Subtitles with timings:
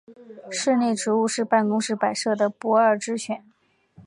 [0.49, 3.45] 室内植物是办公室摆设的不二之选。